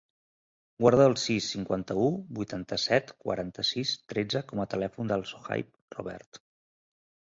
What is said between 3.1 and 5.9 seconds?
quaranta-sis, tretze com a telèfon del Sohaib